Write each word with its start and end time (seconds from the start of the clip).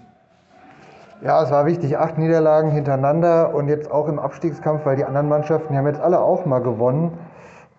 Ja, 1.23 1.43
es 1.43 1.51
war 1.51 1.67
wichtig. 1.67 1.98
Acht 1.98 2.19
Niederlagen 2.19 2.71
hintereinander 2.71 3.55
und 3.55 3.69
jetzt 3.69 3.91
auch 3.91 4.09
im 4.09 4.19
Abstiegskampf, 4.19 4.84
weil 4.87 4.97
die 4.97 5.05
anderen 5.05 5.28
Mannschaften 5.28 5.77
haben 5.77 5.87
jetzt 5.87 6.01
alle 6.01 6.21
auch 6.21 6.47
mal 6.47 6.61
gewonnen. 6.61 7.12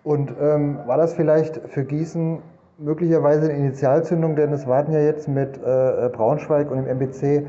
Und 0.04 0.32
ähm, 0.40 0.78
war 0.86 0.96
das 0.96 1.12
vielleicht 1.14 1.56
für 1.68 1.84
Gießen 1.84 2.38
möglicherweise 2.78 3.50
eine 3.50 3.58
Initialzündung, 3.58 4.36
denn 4.36 4.52
es 4.52 4.66
warten 4.66 4.92
ja 4.92 5.00
jetzt 5.00 5.28
mit 5.28 5.58
äh, 5.58 6.08
Braunschweig 6.12 6.70
und 6.70 6.78
dem 6.78 6.86
MBC 6.86 7.46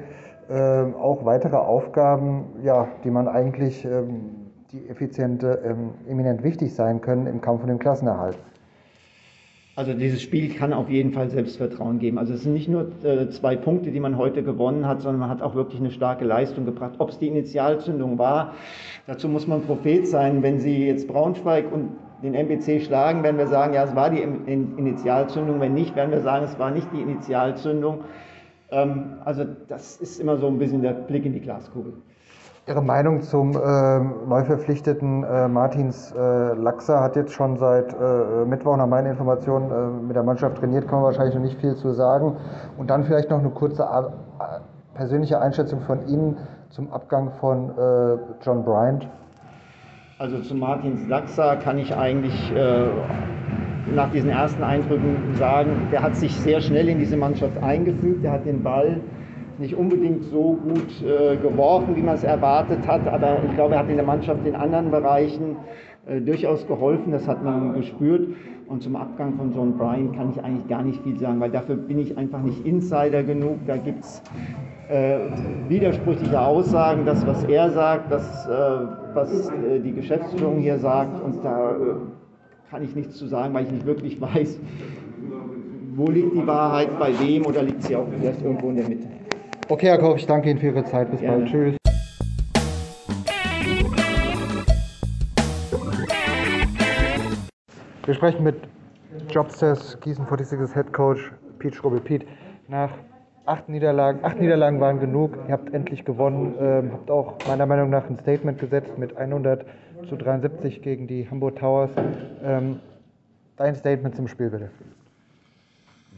ähm, 0.49 0.95
auch 0.95 1.25
weitere 1.25 1.58
Aufgaben, 1.58 2.45
ja, 2.63 2.88
die 3.03 3.11
man 3.11 3.27
eigentlich, 3.27 3.86
ähm, 3.86 4.52
die 4.72 4.88
effiziente, 4.89 5.61
ähm, 5.66 5.91
eminent 6.08 6.44
wichtig 6.44 6.73
sein 6.73 7.02
können 7.02 7.27
im 7.27 7.41
Kampf 7.41 7.61
um 7.61 7.67
den 7.67 7.80
Klassenerhalt. 7.80 8.38
Also 9.75 9.94
dieses 9.94 10.22
Spiel 10.22 10.53
kann 10.53 10.72
auf 10.72 10.88
jeden 10.88 11.13
Fall 11.13 11.31
Selbstvertrauen 11.31 11.97
geben. 11.97 12.19
Also 12.19 12.33
es 12.33 12.44
sind 12.44 12.53
nicht 12.53 12.69
nur 12.69 12.91
äh, 13.03 13.30
zwei 13.30 13.55
Punkte, 13.55 13.89
die 13.89 14.00
man 14.00 14.17
heute 14.19 14.44
gewonnen 14.44 14.88
hat, 14.88 15.02
sondern 15.02 15.22
man 15.22 15.30
hat 15.30 15.41
auch 15.41 15.55
wirklich 15.55 15.80
eine 15.80 15.89
starke 15.89 16.25
Leistung 16.25 16.66
gebracht. 16.66 16.94
Ob 17.00 17.09
es 17.09 17.17
die 17.17 17.28
Initialzündung 17.28 18.19
war, 18.19 18.53
dazu 19.07 19.28
muss 19.28 19.47
man 19.47 19.63
Prophet 19.63 20.07
sein. 20.07 20.44
Wenn 20.44 20.59
Sie 20.59 20.85
jetzt 20.85 21.07
Braunschweig 21.07 21.72
und 21.72 21.89
den 22.22 22.35
MBC 22.35 22.81
schlagen, 22.81 23.23
werden 23.23 23.39
wir 23.39 23.47
sagen, 23.47 23.73
ja, 23.73 23.83
es 23.83 23.95
war 23.95 24.11
die 24.11 24.22
Initialzündung. 24.22 25.59
Wenn 25.59 25.73
nicht, 25.73 25.95
werden 25.95 26.11
wir 26.11 26.22
sagen, 26.22 26.45
es 26.45 26.59
war 26.59 26.69
nicht 26.69 26.88
die 26.94 27.02
Initialzündung. 27.02 28.03
Ähm, 28.73 29.17
also 29.23 29.45
das 29.67 29.97
ist 29.97 30.19
immer 30.19 30.38
so 30.38 30.47
ein 30.47 30.57
bisschen 30.57 30.81
der 30.81 30.93
Blick 30.93 31.25
in 31.25 31.33
die 31.33 31.39
Glaskugel. 31.39 31.93
Ihre 32.66 32.81
Meinung 32.81 33.21
zum 33.21 33.52
äh, 33.52 33.99
neu 34.25 34.45
verpflichteten 34.45 35.25
äh, 35.25 35.49
Martins 35.49 36.13
äh, 36.13 36.53
Laxer 36.53 37.01
hat 37.01 37.17
jetzt 37.17 37.33
schon 37.33 37.57
seit 37.57 37.94
äh, 37.94 38.45
Mittwoch 38.45 38.77
nach 38.77 38.88
meinen 38.88 39.07
Informationen 39.07 39.69
äh, 39.69 40.05
mit 40.07 40.16
der 40.16 40.23
Mannschaft 40.23 40.57
trainiert, 40.57 40.88
kann 40.88 40.99
man 40.99 41.03
wahrscheinlich 41.03 41.35
noch 41.35 41.41
nicht 41.41 41.59
viel 41.59 41.75
zu 41.75 41.91
sagen. 41.91 42.38
Und 42.78 42.89
dann 42.89 43.03
vielleicht 43.03 43.29
noch 43.29 43.39
eine 43.39 43.50
kurze 43.50 43.84
äh, 43.84 44.95
persönliche 44.95 45.41
Einschätzung 45.41 45.81
von 45.81 46.07
Ihnen 46.07 46.38
zum 46.69 46.91
Abgang 46.91 47.31
von 47.40 47.72
John 48.41 48.63
Bryant. 48.63 49.07
Also 50.17 50.40
zu 50.40 50.55
Martins 50.55 51.07
Laxer 51.07 51.55
kann 51.57 51.78
ich 51.78 51.95
eigentlich 51.95 52.51
nach 53.95 54.11
diesen 54.11 54.29
ersten 54.29 54.63
Eindrücken 54.63 55.35
sagen, 55.38 55.88
der 55.91 56.01
hat 56.01 56.16
sich 56.16 56.33
sehr 56.35 56.61
schnell 56.61 56.89
in 56.89 56.99
diese 56.99 57.17
Mannschaft 57.17 57.61
eingefügt, 57.61 58.23
der 58.23 58.33
hat 58.33 58.45
den 58.45 58.63
Ball 58.63 59.01
nicht 59.59 59.75
unbedingt 59.75 60.23
so 60.25 60.57
gut 60.63 61.03
äh, 61.03 61.38
geworfen, 61.38 61.95
wie 61.95 62.01
man 62.01 62.16
es 62.16 62.23
erwartet 62.23 62.88
hat, 62.88 63.07
aber 63.07 63.38
ich 63.47 63.53
glaube, 63.55 63.75
er 63.75 63.81
hat 63.81 63.89
in 63.89 63.97
der 63.97 64.05
Mannschaft 64.05 64.45
in 64.45 64.55
anderen 64.55 64.89
Bereichen 64.89 65.57
äh, 66.05 66.19
durchaus 66.22 66.66
geholfen, 66.67 67.11
das 67.11 67.27
hat 67.27 67.43
man 67.43 67.73
gespürt. 67.73 68.27
Und 68.67 68.81
zum 68.81 68.95
Abgang 68.95 69.33
von 69.35 69.53
John 69.53 69.77
Bryan 69.77 70.13
kann 70.13 70.31
ich 70.31 70.43
eigentlich 70.43 70.67
gar 70.67 70.81
nicht 70.81 71.01
viel 71.03 71.19
sagen, 71.19 71.39
weil 71.39 71.51
dafür 71.51 71.75
bin 71.75 71.99
ich 71.99 72.17
einfach 72.17 72.41
nicht 72.41 72.66
Insider 72.66 73.22
genug. 73.22 73.59
Da 73.67 73.77
gibt 73.77 74.03
es 74.03 74.23
äh, 74.89 75.19
widersprüchliche 75.67 76.39
Aussagen, 76.39 77.05
das, 77.05 77.27
was 77.27 77.43
er 77.43 77.69
sagt, 77.72 78.11
das, 78.11 78.47
äh, 78.47 78.51
was 79.13 79.49
äh, 79.49 79.79
die 79.79 79.91
Geschäftsführung 79.91 80.59
hier 80.59 80.79
sagt. 80.79 81.22
Und 81.22 81.43
da 81.43 81.72
äh, 81.72 81.73
kann 82.73 82.84
ich 82.84 82.95
nichts 82.95 83.17
zu 83.17 83.28
sagen, 83.28 83.53
weil 83.53 83.66
ich 83.66 83.72
nicht 83.72 83.85
wirklich 83.85 84.19
weiß, 84.19 84.59
wo 85.94 86.07
liegt 86.07 86.34
die 86.34 86.47
Wahrheit, 86.47 86.97
bei 86.97 87.11
wem 87.19 87.45
oder 87.45 87.61
liegt 87.61 87.84
sie 87.84 87.95
auch 87.95 88.07
vielleicht 88.09 88.41
irgendwo 88.41 88.69
in 88.69 88.78
der 88.78 88.89
Mitte. 88.89 89.06
Okay, 89.69 89.85
Herr 89.89 90.00
Koch, 90.00 90.17
ich 90.17 90.25
danke 90.25 90.50
Ihnen 90.50 90.57
für 90.59 90.66
Ihre 90.66 90.84
Zeit. 90.84 91.11
Bis 91.11 91.19
Gerne. 91.19 91.45
bald. 91.45 91.51
Tschüss. 91.51 91.78
Wir 98.07 98.13
sprechen 98.16 98.44
mit 98.44 98.56
Jobsters 99.29 100.00
Gießen 100.01 100.25
46 100.25 100.73
Head 100.73 100.91
Coach 100.94 101.31
Pete 101.59 101.75
Schrubel. 101.75 102.00
Pete, 102.00 102.25
nach 102.69 102.90
acht 103.45 103.69
Niederlagen, 103.69 104.19
acht 104.23 104.41
Niederlagen 104.41 104.79
waren 104.79 105.00
genug. 105.00 105.38
Ihr 105.47 105.53
habt 105.53 105.72
endlich 105.75 106.05
gewonnen, 106.05 106.55
ähm, 106.59 106.91
habt 106.94 107.11
auch 107.11 107.35
meiner 107.47 107.67
Meinung 107.67 107.91
nach 107.91 108.09
ein 108.09 108.17
Statement 108.19 108.57
gesetzt 108.57 108.97
mit 108.97 109.16
100 109.16 109.63
zu 110.08 110.16
73 110.16 110.81
gegen 110.81 111.08
die 111.08 111.30
Hamburg 111.30 111.58
Towers. 111.58 111.91
Ähm, 112.44 112.80
dein 113.56 113.75
Statement 113.75 114.16
zum 114.16 114.28
Spiel 114.28 114.50
bitte. 114.50 114.69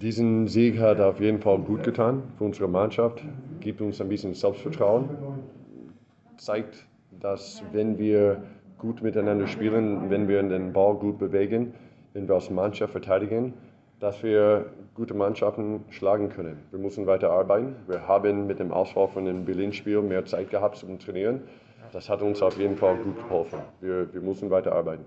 Diesen 0.01 0.47
Sieg 0.47 0.79
hat 0.79 1.00
auf 1.00 1.22
jeden 1.22 1.40
Fall 1.40 1.59
gut 1.59 1.84
getan 1.84 2.23
für 2.38 2.44
unsere 2.44 2.68
Mannschaft, 2.68 3.23
gibt 3.62 3.79
uns 3.79 4.01
ein 4.01 4.09
bisschen 4.09 4.34
Selbstvertrauen, 4.34 5.09
zeigt, 6.38 6.85
dass 7.22 7.63
wenn 7.72 7.97
wir 7.97 8.44
gut 8.78 9.01
miteinander 9.01 9.47
spielen, 9.47 10.09
wenn 10.09 10.28
wir 10.28 10.44
den 10.44 10.73
Ball 10.73 10.96
gut 10.96 11.17
bewegen, 11.17 11.73
wenn 12.13 12.28
wir 12.28 12.35
als 12.35 12.50
Mannschaft 12.50 12.91
verteidigen, 12.91 13.53
dass 14.00 14.22
wir 14.22 14.66
gute 14.96 15.13
Mannschaften 15.13 15.85
schlagen 15.90 16.29
können. 16.29 16.57
Wir 16.72 16.79
müssen 16.79 17.07
weiter 17.07 17.31
arbeiten. 17.31 17.75
Wir 17.88 18.07
haben 18.07 18.47
mit 18.47 18.59
dem 18.59 18.72
Ausfall 18.72 19.07
von 19.07 19.25
dem 19.25 19.46
Berlin-Spiel 19.46 20.02
mehr 20.02 20.25
Zeit 20.25 20.50
gehabt 20.50 20.78
zum 20.78 21.00
Trainieren. 21.00 21.41
Das 21.94 22.09
hat 22.09 22.22
uns 22.22 22.41
auf 22.41 22.57
jeden 22.57 22.75
Fall 22.78 22.97
gut 22.97 23.18
geholfen. 23.18 23.59
Wir, 23.81 24.13
wir 24.13 24.22
müssen 24.22 24.50
weiter 24.50 24.73
arbeiten. 24.73 25.06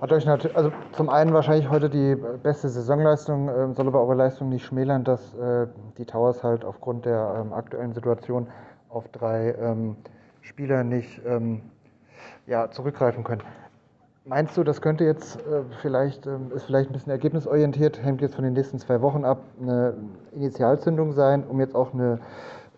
Hat 0.00 0.12
euch 0.12 0.26
natürlich, 0.26 0.56
also 0.56 0.70
zum 0.92 1.08
einen 1.08 1.32
wahrscheinlich 1.32 1.68
heute 1.70 1.90
die 1.90 2.16
beste 2.42 2.68
Saisonleistung, 2.68 3.48
äh, 3.48 3.74
soll 3.74 3.88
aber 3.88 4.00
eure 4.00 4.14
Leistung 4.14 4.48
nicht 4.48 4.64
schmälern, 4.64 5.02
dass 5.02 5.34
äh, 5.34 5.66
die 5.96 6.04
Towers 6.04 6.44
halt 6.44 6.64
aufgrund 6.64 7.04
der 7.04 7.40
ähm, 7.40 7.52
aktuellen 7.52 7.92
Situation 7.92 8.46
auf 8.90 9.08
drei 9.08 9.56
ähm, 9.60 9.96
Spieler 10.40 10.84
nicht 10.84 11.20
ähm, 11.26 11.62
ja, 12.46 12.70
zurückgreifen 12.70 13.24
können. 13.24 13.42
Meinst 14.24 14.56
du, 14.56 14.62
das 14.62 14.82
könnte 14.82 15.04
jetzt 15.04 15.36
äh, 15.36 15.62
vielleicht, 15.80 16.26
ähm, 16.26 16.52
ist 16.54 16.64
vielleicht 16.64 16.90
ein 16.90 16.92
bisschen 16.92 17.10
ergebnisorientiert, 17.10 18.00
hängt 18.02 18.20
jetzt 18.20 18.36
von 18.36 18.44
den 18.44 18.52
nächsten 18.52 18.78
zwei 18.78 19.00
Wochen 19.00 19.24
ab, 19.24 19.42
eine 19.60 19.94
Initialzündung 20.32 21.12
sein, 21.12 21.44
um 21.44 21.58
jetzt 21.60 21.74
auch 21.74 21.92
eine 21.92 22.20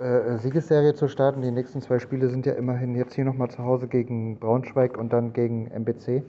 äh, 0.01 0.39
Siegesserie 0.39 0.95
zu 0.95 1.09
starten? 1.09 1.43
Die 1.43 1.51
nächsten 1.51 1.81
zwei 1.83 1.99
Spiele 1.99 2.29
sind 2.29 2.47
ja 2.47 2.55
immerhin 2.55 2.95
jetzt 2.95 3.15
hier 3.15 3.25
nochmal 3.25 3.51
zu 3.51 3.63
Hause 3.63 3.87
gegen 3.87 4.39
Braunschweig 4.39 4.97
und 4.97 5.13
dann 5.13 5.33
gegen 5.33 5.67
MBC. 5.67 6.23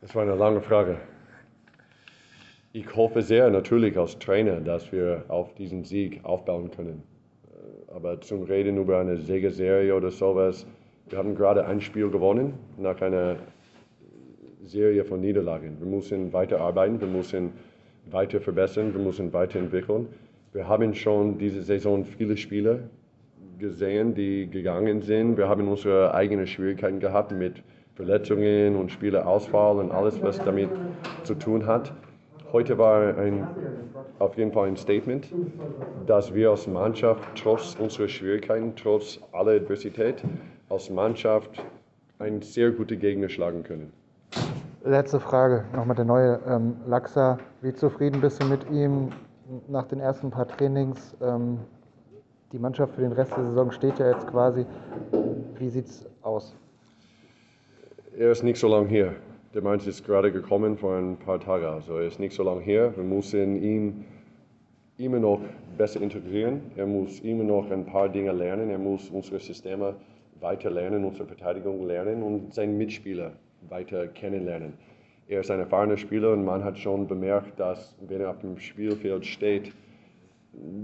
Das 0.00 0.14
war 0.14 0.22
eine 0.22 0.34
lange 0.34 0.60
Frage. 0.62 0.96
Ich 2.72 2.94
hoffe 2.94 3.22
sehr 3.22 3.50
natürlich 3.50 3.98
als 3.98 4.18
Trainer, 4.18 4.60
dass 4.60 4.92
wir 4.92 5.24
auf 5.28 5.54
diesen 5.54 5.84
Sieg 5.84 6.24
aufbauen 6.24 6.70
können. 6.70 7.02
Äh, 7.44 7.92
aber 7.94 8.20
zum 8.20 8.42
Reden 8.44 8.78
über 8.78 8.98
eine 9.00 9.18
Siegerserie 9.18 9.94
oder 9.94 10.10
sowas, 10.10 10.66
wir 11.08 11.18
haben 11.18 11.34
gerade 11.34 11.66
ein 11.66 11.80
Spiel 11.80 12.10
gewonnen 12.10 12.54
nach 12.78 13.00
einer 13.00 13.36
Serie 14.64 15.04
von 15.04 15.20
Niederlagen. 15.20 15.76
Wir 15.78 15.86
müssen 15.86 16.32
weiter 16.32 16.60
arbeiten, 16.60 17.00
wir 17.00 17.08
müssen 17.08 17.52
weiter 18.10 18.40
verbessern, 18.40 18.92
wir 18.94 19.02
müssen 19.02 19.32
weiterentwickeln. 19.32 20.08
Wir 20.56 20.66
haben 20.68 20.94
schon 20.94 21.36
diese 21.36 21.60
Saison 21.60 22.06
viele 22.06 22.34
Spiele 22.38 22.88
gesehen, 23.58 24.14
die 24.14 24.48
gegangen 24.48 25.02
sind. 25.02 25.36
Wir 25.36 25.50
haben 25.50 25.68
unsere 25.68 26.14
eigenen 26.14 26.46
Schwierigkeiten 26.46 26.98
gehabt 26.98 27.30
mit 27.30 27.62
Verletzungen 27.94 28.74
und 28.74 28.90
Spieleausfall 28.90 29.76
und 29.76 29.92
alles, 29.92 30.22
was 30.22 30.38
damit 30.38 30.70
zu 31.24 31.34
tun 31.34 31.66
hat. 31.66 31.92
Heute 32.54 32.78
war 32.78 33.18
ein, 33.18 33.46
auf 34.18 34.38
jeden 34.38 34.50
Fall 34.50 34.68
ein 34.68 34.78
Statement, 34.78 35.28
dass 36.06 36.32
wir 36.32 36.48
als 36.48 36.66
Mannschaft 36.66 37.22
trotz 37.34 37.76
unserer 37.78 38.08
Schwierigkeiten, 38.08 38.72
trotz 38.76 39.20
aller 39.32 39.56
Adversität, 39.56 40.22
als 40.70 40.88
Mannschaft 40.88 41.62
einen 42.18 42.40
sehr 42.40 42.70
guten 42.70 42.98
Gegner 42.98 43.28
schlagen 43.28 43.62
können. 43.62 43.92
Letzte 44.84 45.20
Frage, 45.20 45.66
nochmal 45.74 45.96
der 45.96 46.06
neue 46.06 46.40
ähm, 46.48 46.76
Laxa. 46.86 47.36
Wie 47.60 47.74
zufrieden 47.74 48.22
bist 48.22 48.42
du 48.42 48.46
mit 48.46 48.70
ihm 48.70 49.10
nach 49.68 49.86
den 49.86 50.00
ersten 50.00 50.30
paar 50.30 50.48
Trainings? 50.48 51.16
Ähm, 51.20 51.58
die 52.52 52.58
Mannschaft 52.58 52.94
für 52.94 53.00
den 53.00 53.12
Rest 53.12 53.36
der 53.36 53.44
Saison 53.44 53.70
steht 53.72 53.98
ja 53.98 54.10
jetzt 54.10 54.26
quasi. 54.28 54.64
Wie 55.58 55.68
sieht 55.68 55.86
es 55.86 56.06
aus? 56.22 56.54
Er 58.16 58.30
ist 58.30 58.42
nicht 58.42 58.58
so 58.58 58.68
lange 58.68 58.88
hier. 58.88 59.14
Der 59.52 59.62
Mann 59.62 59.78
ist 59.78 60.04
gerade 60.04 60.30
gekommen 60.32 60.76
vor 60.76 60.96
ein 60.96 61.16
paar 61.16 61.40
Tagen. 61.40 61.66
Also 61.66 61.96
er 61.96 62.06
ist 62.06 62.20
nicht 62.20 62.34
so 62.34 62.42
lange 62.42 62.60
hier. 62.60 62.96
Wir 62.96 63.04
müssen 63.04 63.62
ihn 63.62 64.04
immer 64.98 65.18
noch 65.18 65.40
besser 65.76 66.00
integrieren. 66.00 66.60
Er 66.76 66.86
muss 66.86 67.20
immer 67.20 67.44
noch 67.44 67.70
ein 67.70 67.84
paar 67.84 68.08
Dinge 68.08 68.32
lernen. 68.32 68.70
Er 68.70 68.78
muss 68.78 69.10
unsere 69.10 69.38
Systeme 69.38 69.94
weiter 70.40 70.70
lernen, 70.70 71.04
unsere 71.04 71.26
Verteidigung 71.26 71.86
lernen 71.86 72.22
und 72.22 72.54
seinen 72.54 72.78
Mitspieler 72.78 73.32
weiter 73.68 74.06
kennenlernen. 74.08 74.74
Er 75.28 75.40
ist 75.40 75.50
ein 75.50 75.58
erfahrener 75.58 75.96
Spieler 75.96 76.32
und 76.32 76.44
man 76.44 76.62
hat 76.62 76.78
schon 76.78 77.08
bemerkt, 77.08 77.58
dass 77.58 77.96
wenn 78.06 78.20
er 78.20 78.30
auf 78.30 78.38
dem 78.38 78.58
Spielfeld 78.58 79.26
steht, 79.26 79.72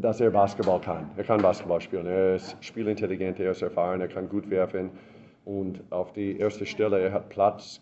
dass 0.00 0.21
er 0.21 0.31
Basketball 0.31 0.81
kann. 0.81 1.11
Er 1.17 1.25
kann 1.25 1.41
Basketball 1.41 1.81
spielen. 1.81 2.06
Er 2.06 2.37
ist 2.37 2.56
spielintelligent, 2.61 3.39
er 3.41 3.53
ist 3.53 3.62
erfahren, 3.62 4.00
er 4.00 4.09
kann 4.09 4.29
gut 4.29 4.50
werfen. 4.50 4.91
Und 5.44 5.81
auf 5.91 6.12
die 6.12 6.39
erste 6.39 6.67
Stelle, 6.67 7.00
er 7.00 7.12
hat 7.12 7.29
Platz 7.29 7.81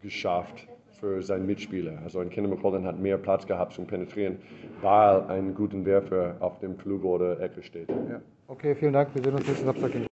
geschafft 0.00 0.68
für 1.00 1.22
seinen 1.22 1.46
Mitspieler. 1.46 1.98
Also 2.04 2.20
ein 2.20 2.30
Kinder 2.30 2.48
McCollin 2.48 2.86
hat 2.86 2.98
mehr 2.98 3.18
Platz 3.18 3.46
gehabt 3.46 3.72
zum 3.72 3.86
Penetrieren, 3.86 4.38
weil 4.80 5.22
ein 5.22 5.54
guter 5.54 5.84
Werfer 5.84 6.36
auf 6.38 6.58
dem 6.60 6.76
Flug 6.76 7.04
oder 7.04 7.40
Ecke 7.40 7.62
steht. 7.62 7.88
Ja. 7.88 8.20
Okay, 8.46 8.74
vielen 8.74 8.92
Dank. 8.92 9.14
Wir 9.14 9.22
sehen 9.22 9.34
uns 9.34 9.46
nächsten 9.46 9.66
Samstag. 9.66 10.11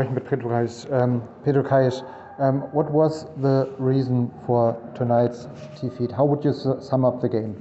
Sprechen 0.00 0.14
mit 0.14 0.24
Pedro 0.24 0.48
Kais. 0.48 0.86
Um, 0.90 1.22
Pedro 1.44 1.62
Kais, 1.62 2.02
um, 2.38 2.62
what 2.72 2.90
was 2.90 3.26
the 3.42 3.68
reason 3.78 4.30
for 4.46 4.74
tonight's 4.94 5.46
defeat? 5.78 6.10
How 6.10 6.24
would 6.24 6.42
you 6.42 6.54
sum 6.54 7.04
up 7.04 7.20
the 7.20 7.28
game? 7.28 7.54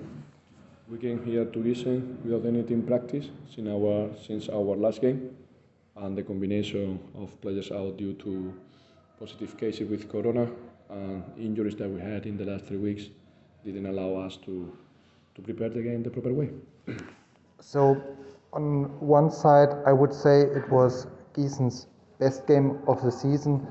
We 0.89 0.97
came 0.97 1.21
here 1.25 1.43
to 1.43 1.59
listen 1.59 2.17
without 2.23 2.45
any 2.45 2.63
team 2.63 2.83
practice 2.83 3.29
since 3.53 3.67
our, 3.67 4.09
since 4.25 4.47
our 4.47 4.75
last 4.77 5.01
game, 5.01 5.35
and 5.97 6.17
the 6.17 6.23
combination 6.23 6.99
of 7.15 7.29
players 7.41 7.71
out 7.71 7.97
due 7.97 8.13
to 8.13 8.53
positive 9.19 9.57
cases 9.57 9.89
with 9.89 10.09
corona 10.09 10.47
and 10.89 11.23
injuries 11.37 11.75
that 11.75 11.89
we 11.89 11.99
had 11.99 12.25
in 12.25 12.37
the 12.37 12.45
last 12.45 12.65
three 12.65 12.77
weeks 12.77 13.09
didn't 13.65 13.85
allow 13.85 14.15
us 14.25 14.37
to, 14.45 14.71
to 15.35 15.41
prepare 15.41 15.67
the 15.67 15.81
game 15.81 16.03
the 16.03 16.09
proper 16.09 16.33
way. 16.33 16.49
So, 17.59 18.01
on 18.53 18.97
one 19.01 19.29
side, 19.29 19.69
I 19.85 19.91
would 19.91 20.13
say 20.13 20.43
it 20.43 20.69
was 20.71 21.05
Gießen's 21.33 21.87
best 22.19 22.45
game 22.47 22.77
of 22.87 23.01
the 23.01 23.11
season 23.11 23.65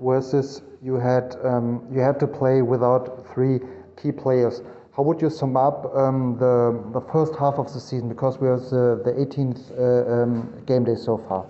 versus 0.00 0.62
you 0.82 0.94
had 0.94 1.36
um, 1.44 1.86
you 1.92 2.00
had 2.00 2.18
to 2.18 2.26
play 2.26 2.62
without 2.62 3.26
three 3.32 3.60
key 4.00 4.10
players. 4.10 4.62
How 4.96 5.02
would 5.02 5.20
you 5.20 5.30
sum 5.30 5.56
up 5.56 5.94
um, 5.94 6.36
the 6.38 6.82
the 6.92 7.00
first 7.12 7.34
half 7.36 7.54
of 7.58 7.72
the 7.72 7.80
season 7.80 8.08
because 8.08 8.38
we 8.38 8.48
are 8.48 8.58
the, 8.58 9.02
the 9.04 9.12
18th 9.12 9.60
uh, 9.78 10.22
um, 10.22 10.64
game 10.66 10.84
day 10.84 10.96
so 10.96 11.18
far? 11.18 11.46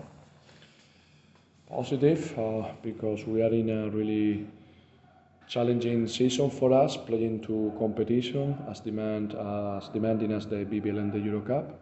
Positive 1.69 2.37
uh, 2.39 2.69
because 2.83 3.25
we 3.27 3.43
are 3.43 3.55
in 3.55 3.71
a 3.71 3.89
really 3.91 4.47
challenging 5.47 6.07
season 6.09 6.51
for 6.51 6.73
us, 6.73 6.97
playing 6.97 7.41
to 7.43 7.73
competition 7.79 8.59
as 8.69 8.81
demand 8.81 9.35
as 9.35 9.89
demanding 9.89 10.33
as 10.33 10.47
the 10.47 10.65
BBL 10.65 10.99
and 10.99 11.13
the 11.13 11.21
Euro 11.21 11.41
Cup 11.41 11.79